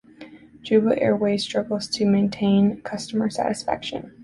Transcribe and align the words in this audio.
Jubba 0.63 0.99
airways 0.99 1.43
struggles 1.43 1.87
to 1.89 2.07
maintain 2.07 2.81
customer 2.81 3.29
satisfaction. 3.29 4.13